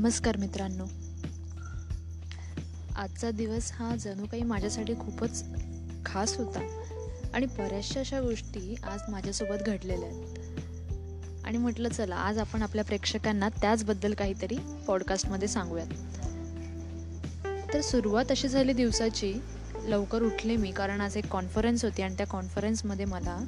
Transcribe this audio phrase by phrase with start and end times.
[0.00, 0.84] नमस्कार मित्रांनो.
[2.96, 5.44] आजचा दिवस हा जणू काही माझ्यासाठी खूपच
[6.06, 6.60] खास होता
[7.34, 10.38] आणि बऱ्याचशा अशा गोष्टी आज माझ्यासोबत घडलेल्या आहेत.
[11.44, 15.86] आणि म्हटलं चला आज आपण आपल्या प्रेक्षकांना त्याचबद्दल काहीतरी पॉडकास्टमध्ये सांगूयात.
[17.74, 19.34] तर सुरुवात अशी झाली दिवसाची
[19.84, 23.44] लवकर उठले मी कारण आज एक कॉन्फरन्स होती आणि त्या कॉन्फरन्समध्ये मला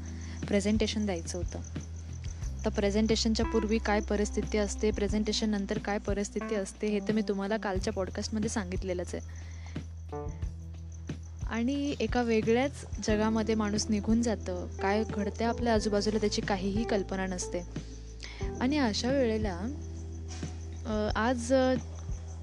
[0.49, 1.59] प्रेझेंटेशन द्यायचं होतं.
[2.63, 4.91] आता प्रेझेंटेशनच्या पूर्वी काय परिस्थिती असते?
[4.91, 6.87] प्रेझेंटेशन नंतर काय परिस्थिती असते?
[6.87, 9.23] हे तर मी तुम्हाला कालच्या पॉडकास्टमध्ये सांगितलेलंच आहे.
[11.47, 14.67] आणि एका वेगळ्याच जगामध्ये माणूस निघून जातं.
[14.83, 17.67] काय घडतं आपल्या आजूबाजूला त्याची काहीही कल्पना नसते.
[18.61, 19.59] आणि अशा वेळेला
[21.17, 21.53] आज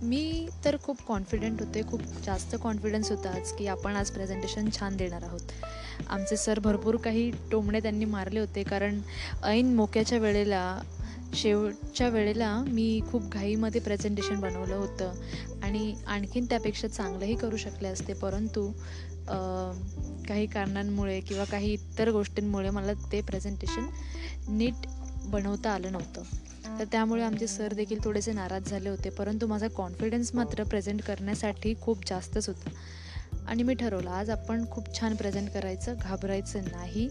[0.02, 1.82] मी तर खूप कॉन्फिडंट होते.
[1.90, 5.52] खूप जास्त कॉन्फिडन्स होता आज की आपण आज प्रेझेंटेशन छान देणार आहोत.
[6.10, 8.64] आमचे सर भरपूर काही टोमणे त्यांनी मारले होते.
[8.64, 9.00] कारण
[9.44, 10.80] ऐन मोक्याच्या वेळेला
[11.34, 15.12] शेवटच्या वेळेला मी खूप घाईमध्ये प्रेझेंटेशन बनवलं होतं.
[15.64, 18.14] आणि आणखीन त्यापेक्षा चांगलंही करू शकले असते.
[18.14, 18.72] परंतु
[20.28, 23.86] काही कारणांमुळे किंवा काही इतर गोष्टींमुळे मला ते प्रेझेंटेशन
[24.58, 24.88] नीट
[25.26, 26.24] बनवता आलं नव्हतं.
[26.80, 29.10] तर त्यामुळे आमचे सर देखील थोडेसे नाराज झाले होते.
[29.10, 32.70] परंतु माझा कॉन्फिडन्स मात्र प्रेझेंट करण्यासाठी खूप जास्तच होता.
[33.50, 37.10] आणि मी ठरवलं आज आपण खूप छान प्रेझेंट करायचं घाबरायचं नाही.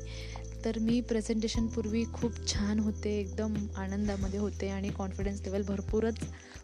[0.64, 6.14] तर मी प्रेझेंटेशनपूर्वी खूप छान होते एकदम आनंदामध्ये होते आणि कॉन्फिडन्स लेवल भरपूरच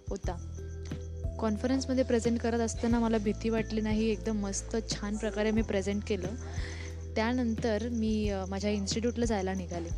[0.08, 0.36] होता.
[1.38, 6.28] कॉन्फरन्समध्ये प्रेझेंट करत असताना मला भीती वाटली नाही एकदम मस्त छान प्रकारे मी प्रेझेंट केलं.
[7.14, 9.88] त्यानंतर मी माझ्या इन्स्टिट्यूटला जायला निघाले.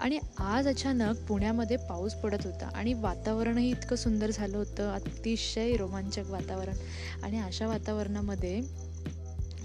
[0.00, 6.30] आणि आज अचानक पुण्यामध्ये पाऊस पडत होता आणि वातावरणही इतकं सुंदर झालं होतं अतिशय रोमांचक
[6.30, 6.74] वातावरण.
[7.22, 8.60] आणि अशा वातावरणामध्ये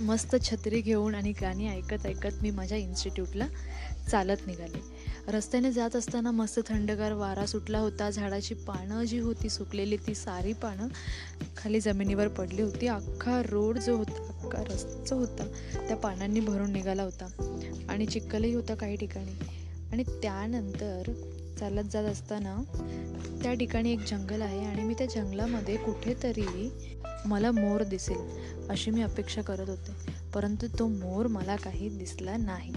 [0.02, 3.48] मस्त छत्री घेऊन आणि गाणी ऐकत ऐकत मी माझ्या इन्स्टिट्यूटला
[4.12, 4.81] चालत निघाले.
[5.28, 8.09] रस्त्याने जात असताना मस्त थंडगार वारा सुटला होता.
[8.09, 10.88] झाडाची पानं जी होती सुकलेली ती सारी पानं
[11.58, 12.88] खाली जमिनीवर पडली होती.
[12.88, 15.47] अख्खा रोड जो होता अख्खा रस्ता होता
[15.88, 17.25] त्या पानांनी भरून निघाला होता.
[17.90, 19.36] आणि चिखलही होता काही ठिकाणी.
[19.91, 21.12] आणि त्यानंतर
[21.59, 22.62] चालत जात असताना
[23.44, 26.72] त्या ठिकाणी एक जंगल आहे आणि मी त्या जंगलामध्ये कुठेतरी
[27.25, 28.18] मला मोर दिसेल
[28.69, 29.91] अशी मी अपेक्षा करत होते.
[30.34, 32.73] परंतु तो मोर मला काही दिसला नाही.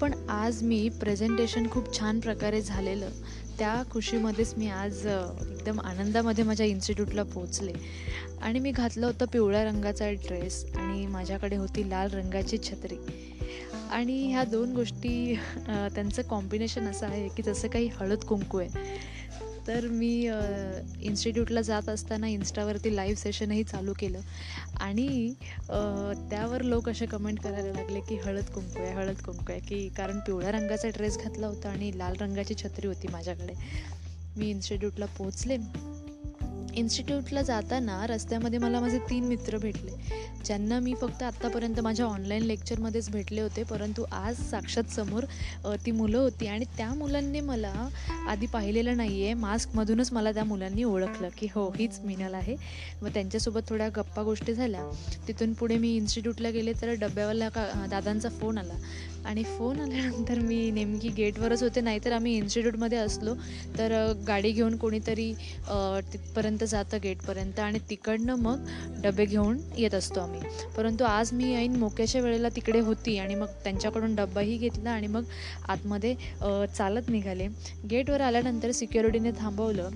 [0.00, 3.10] पण आज मी प्रेझेंटेशन खूप छान प्रकारे झालेलं.
[3.58, 7.72] त्या खुशीमध्येच मी आज एकदम आनंदामध्ये माझ्या इन्स्टिट्यूटला पोचले
[8.42, 12.96] आणि मी घातलं होतं पिवळ्या रंगाचा ड्रेस आणि माझ्याकडे होती लाल रंगाची छत्री.
[13.90, 18.68] आणि ह्या दोन गोष्टी त्यांचं कॉम्बिनेशन असं आहे की जसं काही हळद कुंकू आहे.
[19.66, 20.10] तर मी
[21.00, 24.20] इन्स्टिट्यूटला जात असताना इन्स्टावरती लाईव्ह सेशनही चालू केलं.
[24.80, 25.34] आणि
[26.30, 29.60] त्यावर लोक असे कमेंट करायला लागले की हळद कुंकू आहे हळद कुंकू आहे.
[29.60, 33.54] की कारण पिवळ्या रंगाचा ड्रेस घातला होता आणि लाल रंगाची छत्री होती माझ्याकडे.
[34.36, 35.56] मी इन्स्टिट्यूटला पोहोचले.
[36.76, 39.92] इन्स्टिट्यूटला जाताना रस्त्यामध्ये मला माझे तीन मित्र भेटले
[40.44, 45.24] ज्यांना मी फक्त आत्तापर्यंत माझ्या ऑनलाईन लेक्चरमध्येच भेटले होते परंतु आज साक्षात समोर
[45.86, 47.72] ती मुलं होती आणि त्या मुलांनी मला
[48.28, 52.56] आधी पाहिलेलं नाही आहे मास्कमधूनच मला त्या मुलांनी ओळखलं की हो हीच मिनल आहे.
[53.02, 54.82] मग त्यांच्यासोबत थोड्या गप्पा गोष्टी झाल्या.
[55.28, 58.74] तिथून पुढे मी इन्स्टिट्यूटला गेले तर डब्यावाला का दादांचा फोन आला.
[59.26, 61.80] आणि फोन आल्यानंतर मी नेमकी गेटवरच होते.
[61.80, 63.34] नाहीतर आम्ही इन्स्टिट्यूटमध्ये असलो
[63.78, 63.92] तर
[64.26, 65.32] गाडी घेऊन कोणीतरी
[66.12, 68.66] तिथपर्यंत जातं गेटपर्यंत आणि तिकडनं मग
[69.02, 70.40] डबे घेऊन येत असतो आम्ही.
[70.76, 75.24] परंतु आज मी ऐन मोक्याच्या वेळेला तिकडे होती आणि मग त्यांच्याकडून डब्बाही घेतला आणि मग
[75.68, 76.14] आतमध्ये
[76.78, 77.46] चालत निघाले.
[77.90, 79.88] गेटवर आल्यानंतर सिक्युरिटीने थांबवलं.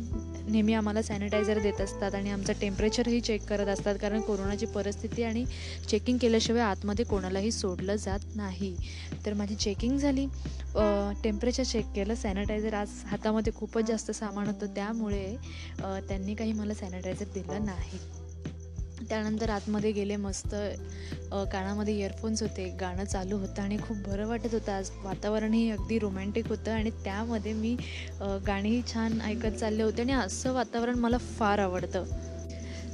[0.49, 5.45] नेहमी आम्हाला सॅनिटायझर देत असतात आणि आमचं टेम्परेचरही चेक करत असतात कारण कोरोनाची परिस्थिती आणि
[5.89, 8.77] चेकिंग केल्याशिवाय आतमध्ये कोणालाही सोडलं जात नाही.
[9.27, 10.27] तर माझी चेकिंग झाली.
[11.22, 12.15] टेम्परेचर चेक केलं.
[12.15, 14.75] सॅनिटायझर आज हातामध्ये खूपच जास्त सामान होतं.
[14.75, 15.37] त्यामुळे
[15.81, 17.99] त्यांनी काही मला सॅनिटायझर दिलं नाही.
[19.09, 20.55] त्यानंतर आतमध्ये गेले मस्त
[21.53, 22.69] कानामध्ये इयरफोन्स होते.
[22.81, 24.72] गाणं चालू होतं आणि खूप बरं वाटत होतं.
[24.72, 27.75] आज वातावरणही अगदी रोमॅन्टिक होतं आणि त्यामध्ये मी
[28.47, 32.04] गाणीही छान ऐकत चालले होते आणि असं वातावरण मला फार आवडतं.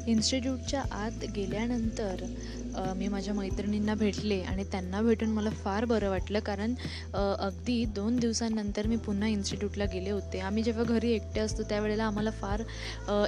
[0.08, 2.24] इन्स्टिट्यूटच्या आत गेल्यानंतर
[2.96, 6.74] मी माझ्या मैत्रिणींना भेटले आणि त्यांना भेटून मला फार बरं वाटलं कारण
[7.14, 10.40] अगदी दोन दिवसांनंतर मी पुन्हा इन्स्टिट्यूटला गेले होते.
[10.40, 12.62] आम्ही जेव्हा घरी एकटे असतो त्यावेळेला आम्हाला फार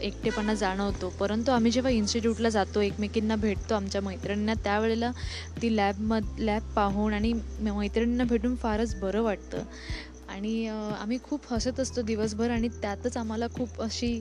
[0.02, 1.08] एकटेपणा जाणवतो.
[1.20, 5.10] परंतु आम्ही जेव्हा इन्स्टिट्यूटला जातो एकमेकींना भेटतो आमच्या मैत्रिणींना त्यावेळेला
[5.62, 9.64] ती लॅबमध लॅब पाहून आणि मैत्रिणींना भेटून फारच बरं वाटतं.
[10.36, 14.12] आणि आम्ही खूप हसत असतो दिवसभर आणि त्यातच आम्हाला खूप अशी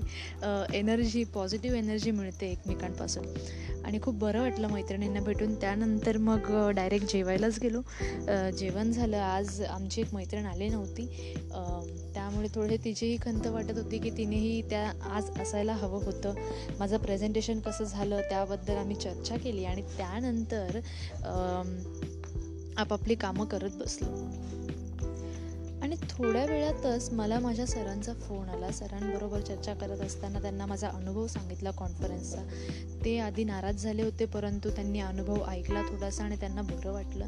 [0.74, 3.26] एनर्जी पॉझिटिव्ह एनर्जी मिळते एकमेकांपासून.
[3.86, 5.54] आणि खूप बरं वाटलं मैत्रिणींना भेटून.
[5.56, 7.82] त्यानंतर मग डायरेक्ट जेवायलाच गेलो.
[8.58, 9.18] जेवण झालं.
[9.18, 11.06] आज आमची एक मैत्रीण आली नव्हती.
[12.14, 16.34] त्यामुळे थोडे तिचीही खंत वाटत होती की तिनेही त्या आज असायला हवं होतं.
[16.80, 20.80] माझं प्रेझेंटेशन कसं झालं त्याबद्दल आम्ही चर्चा केली आणि त्यानंतर
[22.78, 24.14] आपापली कामं करत बसलो.
[25.86, 28.70] आणि थोड्या वेळातच मला माझ्या सरांचा फोन आला.
[28.74, 32.42] सरांबरोबर चर्चा करत असताना त्यांना माझा अनुभव सांगितला कॉन्फरन्सचा.
[33.04, 37.28] ते आधी नाराज झाले होते परंतु त्यांनी अनुभव ऐकला थोडासा आणि त्यांना बरं वाटलं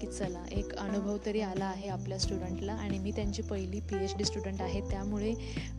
[0.00, 4.14] की चला एक अनुभव तरी आला आहे आपल्या स्टुडंटला आणि मी त्यांची पहिली पी एच
[4.18, 4.80] डी स्टुडंट आहे.
[4.90, 5.32] त्यामुळे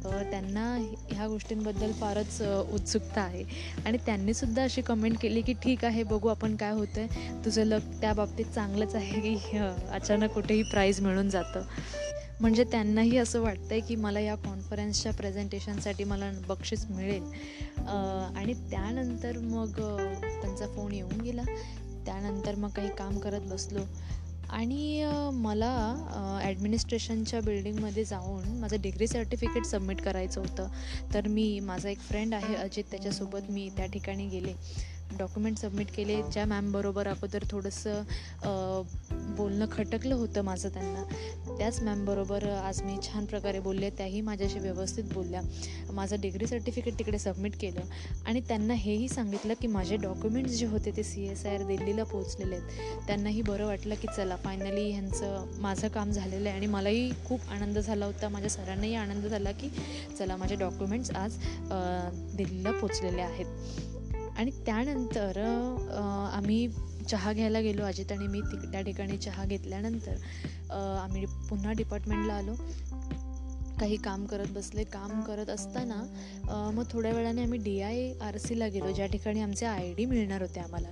[0.03, 0.65] त्यांना
[1.11, 2.41] ह्या गोष्टींबद्दल फारच
[2.73, 3.43] उत्सुकता आहे.
[3.85, 7.87] आणि त्यांनीसुद्धा अशी कमेंट केली की ठीक आहे बघू आपण काय होतं आहे तुझं लक
[8.01, 11.61] त्या बाबतीत चांगलंच आहे की अचानक कुठेही प्राईज मिळून जातं.
[12.41, 17.23] म्हणजे त्यांनाही असं वाटतं आहे की मला या कॉन्फरन्सच्या प्रेझेंटेशनसाठी मला बक्षीस मिळेल.
[18.37, 19.79] आणि त्यानंतर मग
[20.41, 21.43] त्यांचा फोन येऊन गेला.
[22.05, 23.79] त्यानंतर मग काही काम करत बसलो.
[24.49, 25.03] आणि
[25.33, 30.67] मला ॲडमिनिस्ट्रेशनच्या बिल्डिंगमध्ये जाऊन माझं डिग्री सर्टिफिकेट सबमिट करायचं होतं.
[31.13, 34.53] तर मी माझा एक फ्रेंड आहे अजित त्याच्यासोबत मी त्या ठिकाणी गेले.
[35.17, 36.21] डॉक्युमेंट सबमिट केले.
[36.31, 38.01] ज्या मॅमबरोबर अगोदर थोडंसं
[39.37, 41.03] बोलणं खटकलं होतं माझं त्यांना.
[41.57, 45.41] त्याच मॅमबरोबर आज मी छान प्रकारे बोलले त्याही माझ्याशी व्यवस्थित बोलल्या.
[45.93, 47.81] माझं डिग्री सर्टिफिकेट तिकडे सबमिट केलं
[48.25, 52.03] आणि त्यांना हेही सांगितलं की माझे डॉक्युमेंट्स जे होते ते सी एस आय आर दिल्लीला
[52.03, 53.05] पोहोचलेले आहेत.
[53.07, 57.79] त्यांनाही बरं वाटलं की चला फायनली ह्यांचं माझं काम झालेलं आहे आणि मलाही खूप आनंद
[57.79, 59.69] झाला होता माझ्या सरांनाही आनंद झाला की
[60.19, 61.37] चला माझे डॉक्युमेंट्स आज
[62.35, 63.45] दिल्लीला पोचलेले आहेत.
[64.37, 65.37] आणि त्यानंतर
[66.33, 66.67] आम्ही
[67.11, 70.15] चहा घ्यायला गेलो अजित आणि मी ति त्या ठिकाणी चहा घेतल्यानंतर
[70.73, 72.55] आम्ही पुन्हा डिपार्टमेंटला आलो.
[73.79, 74.83] काही काम करत बसले.
[74.83, 75.95] काम करत असताना
[76.75, 80.41] मग थोड्या वेळाने आम्ही डी आय आर सीला गेलो ज्या ठिकाणी आमचे आय डी मिळणार
[80.41, 80.87] होते आम्हाला.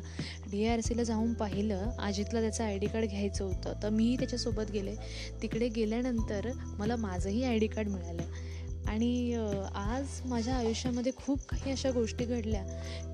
[0.51, 3.81] डी आय आर सीला जाऊन पाहिलं अजितला त्याचं आय डी कार्ड घ्यायचं होतं.
[3.83, 4.95] तर मीही त्याच्यासोबत गेले.
[5.41, 8.23] तिकडे गेल्यानंतर मला माझंही आय डी कार्ड मिळालं.
[8.87, 9.33] आणि
[9.75, 12.63] आज माझ्या आयुष्यामध्ये खूप काही अशा गोष्टी घडल्या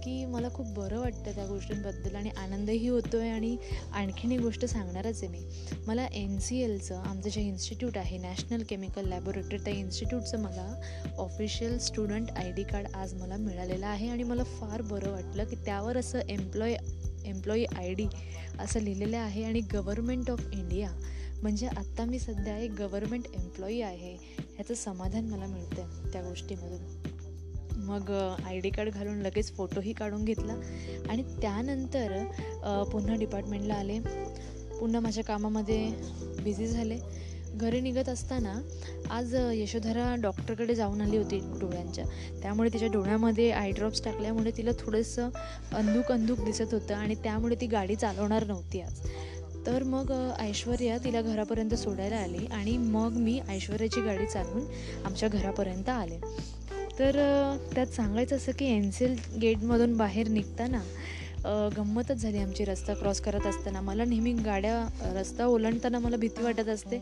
[0.03, 3.55] की मला खूप बरं वाटतं त्या गोष्टींबद्दल आणि आनंदही होतो आहे आणि
[3.93, 5.39] आणखीन एक गोष्ट सांगणारच आहे मी.
[5.87, 10.81] मला एन सी एलचं आमचं जे इन्स्टिट्यूट आहे नॅशनल केमिकल लॅबोरेटरी त्या इन्स्टिट्यूटचं मला
[11.17, 15.55] official student I D card आज मला मिळालेलं आहे आणि मला फार बरं वाटलं की
[15.55, 16.75] त्यावर असं एम्प्लॉय
[17.25, 18.07] एम्प्लॉई आय डी
[18.59, 20.89] असं लिहिलेलं आहे आणि गव्हर्मेंट ऑफ इंडिया
[21.41, 27.09] म्हणजे आत्ता मी सध्या एक गव्हर्मेंट एम्प्लॉई आहे ह्याचं समाधान मला मिळतं आहे त्या गोष्टीमधून.
[27.85, 28.11] मग
[28.45, 30.53] आय डी कार्ड घालून लगेच फोटोही काढून घेतला
[31.09, 32.17] आणि त्यानंतर
[32.91, 33.99] पुन्हा डिपार्टमेंटला आले.
[34.79, 35.85] पुन्हा माझ्या कामामध्ये
[36.43, 36.97] बिझी झाले.
[37.53, 38.53] घरी निघत असताना
[39.11, 42.05] आज यशोधरा डॉक्टरकडे जाऊन आली होती डोळ्यांच्या.
[42.41, 45.29] त्यामुळे तिच्या डोळ्यामध्ये आय ड्रॉप्स टाकल्यामुळे तिला थोडंसं
[45.73, 49.01] अंधूक अंधूक दिसत होतं आणि त्यामुळे ती गाडी चालवणार नव्हती आज.
[49.65, 54.63] तर मग ऐश्वर्या तिला घरापर्यंत सोडायला आली आणि मग मी ऐश्वर्याची गाडी चालवून
[55.05, 56.19] आमच्या घरापर्यंत आले.
[56.99, 57.15] तर
[57.73, 60.81] त्यात सांगायचं असं की एनसेल गेटमधून बाहेर निघताना
[61.77, 63.81] गंमतच झाली आमची रस्ता क्रॉस करत असताना.
[63.81, 66.97] मला नेहमी गाड्या रस्ता ओलांडताना मला भीती वाटत असते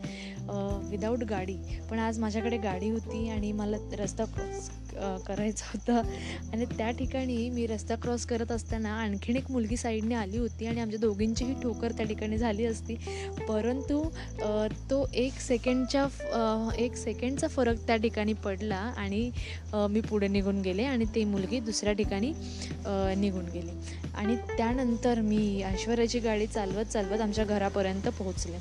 [0.90, 1.56] विदाऊट गाडी.
[1.90, 4.70] पण आज माझ्याकडे गाडी होती आणि मला रस्ता क्रॉस
[5.26, 6.10] करायचं होतं.
[6.52, 10.80] आणि त्या ठिकाणी मी रस्ता क्रॉस करत असताना आणखीन एक मुलगी साईडने आली होती आणि
[10.80, 12.94] आमच्या दोघींचीही ठोकर त्या ठिकाणी झाली असती.
[13.48, 14.02] परंतु
[14.90, 16.06] तो एक सेकंडच्या
[16.78, 19.30] एक सेकंडचा फरक त्या ठिकाणी पडला आणि
[19.74, 22.32] मी पुढे निघून गेले आणि ती मुलगी दुसऱ्या ठिकाणी
[23.20, 23.70] निघून गेली.
[24.14, 28.58] आणि त्यानंतर मी ऐश्वर्याची गाडी चालवत चालवत आमच्या घरापर्यंत पोहोचले.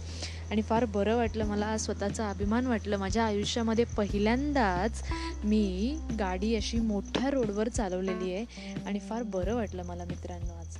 [0.51, 2.97] आणि फार बरं वाटलं मला स्वतःचा अभिमान वाटलं.
[2.97, 5.01] माझ्या आयुष्यामध्ये पहिल्यांदाच
[5.43, 10.77] मी गाडी अशी मोठ्या रोडवर चालवलेली आहे आणि फार बरं वाटलं मला मित्रांनो आज.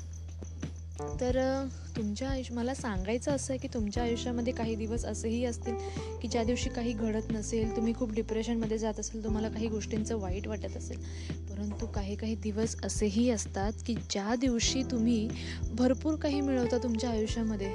[1.21, 1.37] तर
[1.97, 5.75] तुमच्या आयुष्य मला सांगायचं असं आहे की तुमच्या आयुष्यामध्ये काही दिवस असेही असतील
[6.21, 10.47] की ज्या दिवशी काही घडत नसेल तुम्ही खूप डिप्रेशनमध्ये जात असेल तुम्हाला काही गोष्टींचं वाईट
[10.47, 10.97] वाटत असेल
[11.49, 15.27] परंतु काही काही दिवस असेही असतात की ज्या दिवशी तुम्ही
[15.71, 17.73] भरपूर काही मिळवता तुमच्या आयुष्यामध्ये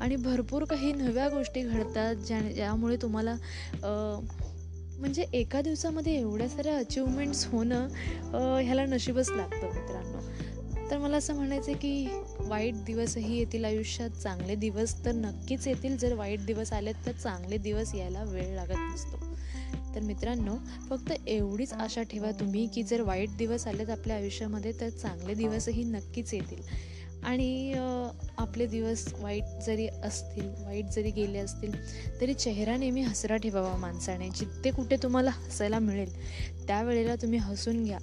[0.00, 3.36] आणि भरपूर काही नव्या गोष्टी घडतात ज्या ज्यामुळे तुम्हाला
[4.98, 7.88] म्हणजे एका दिवसामध्ये एवढ्या साऱ्या अचिव्हमेंट्स होणं
[8.58, 10.20] ह्याला नशीबच लागतं मित्रांनो.
[10.90, 15.96] तर मला असं म्हणायचं आहे की वाईट दिवसही येतील आयुष्यात चांगले दिवस तर नक्कीच येतील.
[15.96, 19.24] जर वाईट दिवस आलेत तर चांगले दिवस यायला वेळ लागत नसतो.
[19.94, 20.56] तर मित्रांनो
[20.90, 25.84] फक्त एवढीच आशा ठेवा तुम्ही की जर वाईट दिवस आलेत आपल्या आयुष्यामध्ये तर चांगले दिवसही
[25.84, 26.62] नक्कीच येतील.
[27.26, 27.74] आणि
[28.38, 31.72] आपले दिवस वाईट जरी असतील वाईट जरी गेले असतील
[32.20, 34.28] तरी चेहरा नेहमी हसरा ठेवावा माणसाने.
[34.28, 36.14] जिथे कुठे तुम्हाला हसायला मिळेल
[36.66, 37.98] त्यावेळेला तुम्ही हसून घ्या.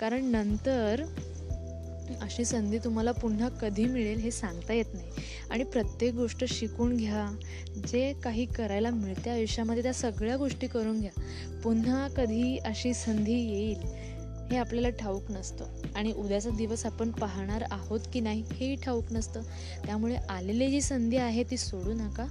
[0.00, 1.02] कारण नंतर
[2.20, 5.06] अशी संधी तुम्हाला पुन्हा कधी मिळेल हे सांगता येत नाही.
[5.50, 7.38] आणि प्रत्येक गोष्ट शिकून घ्या.
[7.88, 11.20] जे काही करायला मिळते आयुष्यामध्ये त्या सगळ्या गोष्टी करून घ्या.
[11.64, 14.10] पुन्हा कधी अशी संधी येईल
[14.50, 15.64] हे आपल्याला ठाऊक नसतं.
[15.94, 19.42] आणि उद्याचा दिवस आपण पाहणार आहोत की नाही हेही ठाऊक नसतं.
[19.86, 22.24] त्यामुळे आलेली जी संधी आहे ती सोडू नका.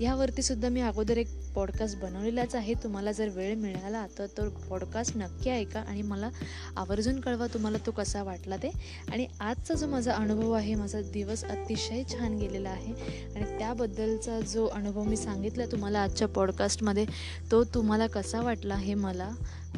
[0.00, 2.74] ह्यावरतीसुद्धा मी अगोदर एक पॉडकास्ट बनवलेलाच आहे.
[2.74, 6.30] तुम्हाला जर वेळ मिळाला तर तो पॉडकास्ट नक्की ऐका आणि मला
[6.76, 8.70] आवर्जून कळवा तुम्हाला तो कसा वाटला ते.
[9.12, 12.92] आणि आजचा जो माझा अनुभव आहे माझा दिवस अतिशय छान गेलेला आहे.
[13.34, 17.06] आणि त्याबद्दलचा जो अनुभव मी सांगितला तुम्हाला आजच्या पॉडकास्टमध्ये
[17.50, 19.30] तो तुम्हाला कसा वाटला हे मला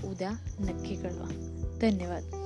[0.05, 1.29] उद्या नक्की कळवा.
[1.81, 2.46] धन्यवाद.